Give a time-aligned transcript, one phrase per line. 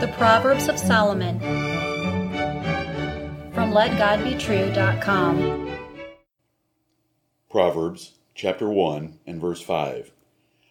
[0.00, 1.38] The Proverbs of Solomon
[3.52, 5.78] from LetGodBetrue.com.
[7.48, 10.10] Proverbs chapter 1 and verse 5.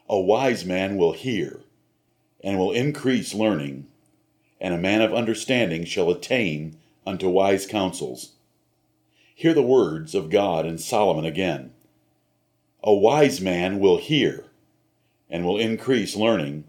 [0.09, 1.61] A wise man will hear
[2.43, 3.87] and will increase learning,
[4.59, 6.75] and a man of understanding shall attain
[7.07, 8.33] unto wise counsels.
[9.33, 11.71] Hear the words of God and Solomon again.
[12.83, 14.47] A wise man will hear
[15.29, 16.65] and will increase learning,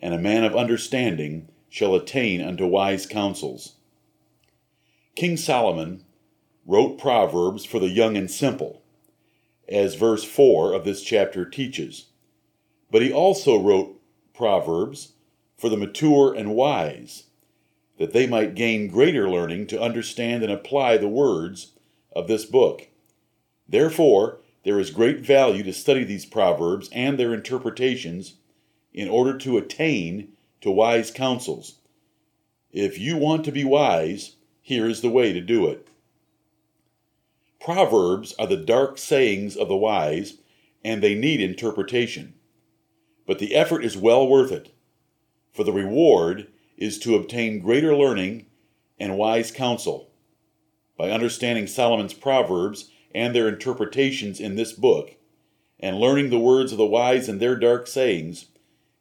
[0.00, 3.76] and a man of understanding shall attain unto wise counsels.
[5.16, 6.04] King Solomon
[6.66, 8.82] wrote Proverbs for the young and simple,
[9.66, 12.08] as verse 4 of this chapter teaches.
[12.90, 13.98] But he also wrote
[14.34, 15.12] Proverbs
[15.56, 17.24] for the mature and wise,
[17.98, 21.72] that they might gain greater learning to understand and apply the words
[22.14, 22.88] of this book.
[23.66, 28.34] Therefore, there is great value to study these proverbs and their interpretations
[28.92, 30.31] in order to attain
[30.62, 31.78] to wise counsels.
[32.72, 35.88] If you want to be wise, here is the way to do it.
[37.60, 40.38] Proverbs are the dark sayings of the wise,
[40.84, 42.34] and they need interpretation.
[43.26, 44.72] But the effort is well worth it,
[45.52, 48.46] for the reward is to obtain greater learning
[48.98, 50.10] and wise counsel.
[50.96, 55.16] By understanding Solomon's Proverbs and their interpretations in this book,
[55.78, 58.46] and learning the words of the wise and their dark sayings,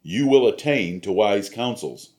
[0.02, 2.12] you will attain to wise counsels.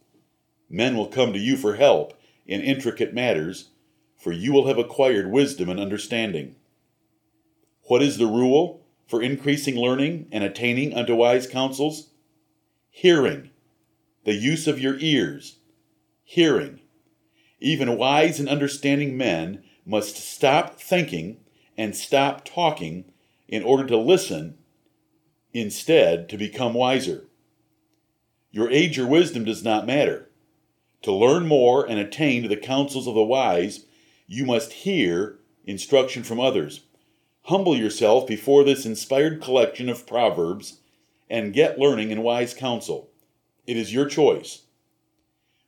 [0.71, 2.15] Men will come to you for help
[2.47, 3.71] in intricate matters,
[4.17, 6.57] for you will have acquired wisdom and understanding.
[7.85, 12.11] What is the rule for increasing learning and attaining unto wise counsels?
[12.91, 13.51] Hearing,
[14.25, 15.59] the use of your ears.
[16.25, 16.81] Hearing.
[17.61, 21.39] Even wise and understanding men must stop thinking
[21.77, 23.05] and stop talking
[23.49, 24.57] in order to listen,
[25.53, 27.25] instead, to become wiser.
[28.53, 30.29] Your age or wisdom does not matter.
[31.03, 33.87] To learn more and attain to the counsels of the wise,
[34.29, 36.83] you must hear instruction from others.
[37.47, 40.81] Humble yourself before this inspired collection of proverbs
[41.29, 43.11] and get learning and wise counsel.
[43.67, 44.63] It is your choice.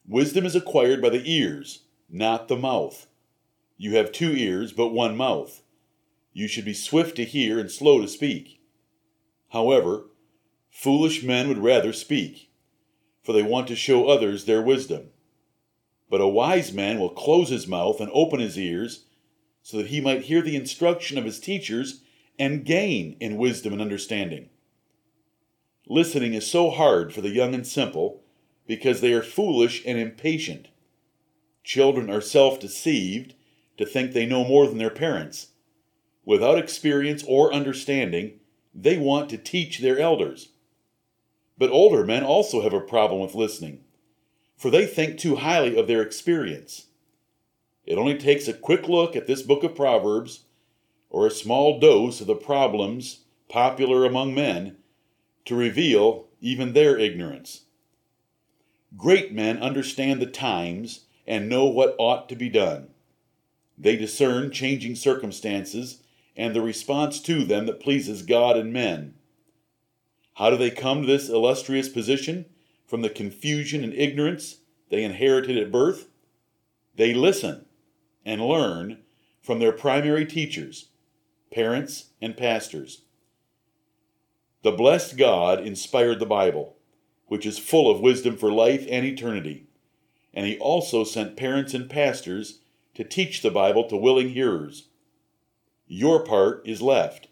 [0.06, 3.06] Wisdom is acquired by the ears, not the mouth.
[3.78, 5.62] You have two ears, but one mouth.
[6.34, 8.60] You should be swift to hear and slow to speak.
[9.50, 10.04] However,
[10.70, 12.50] foolish men would rather speak,
[13.24, 15.08] for they want to show others their wisdom.
[16.10, 19.06] But a wise man will close his mouth and open his ears,
[19.62, 22.02] so that he might hear the instruction of his teachers
[22.38, 24.50] and gain in wisdom and understanding.
[25.88, 28.22] Listening is so hard for the young and simple
[28.66, 30.68] because they are foolish and impatient.
[31.62, 33.34] Children are self deceived
[33.78, 35.48] to think they know more than their parents.
[36.24, 38.40] Without experience or understanding,
[38.74, 40.50] they want to teach their elders.
[41.56, 43.84] But older men also have a problem with listening,
[44.56, 46.86] for they think too highly of their experience.
[47.86, 50.44] It only takes a quick look at this book of Proverbs,
[51.10, 54.78] or a small dose of the problems popular among men,
[55.44, 57.66] to reveal even their ignorance.
[58.96, 62.88] Great men understand the times and know what ought to be done.
[63.76, 66.02] They discern changing circumstances
[66.36, 69.14] and the response to them that pleases God and men.
[70.34, 72.46] How do they come to this illustrious position?
[72.86, 74.58] From the confusion and ignorance
[74.90, 76.08] they inherited at birth?
[76.96, 77.66] They listen
[78.24, 78.98] and learn
[79.40, 80.88] from their primary teachers,
[81.52, 83.02] parents, and pastors.
[84.62, 86.76] The blessed God inspired the Bible,
[87.26, 89.66] which is full of wisdom for life and eternity,
[90.32, 92.60] and He also sent parents and pastors
[92.94, 94.88] to teach the Bible to willing hearers.
[95.86, 97.28] Your part is left.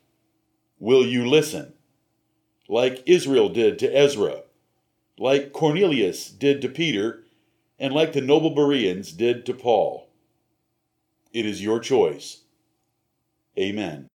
[0.79, 1.73] Will you listen?
[2.73, 4.45] Like Israel did to Ezra,
[5.19, 7.23] like Cornelius did to Peter,
[7.79, 10.09] and like the noble Bereans did to Paul.
[11.35, 12.45] It is your choice.
[13.59, 14.09] Amen.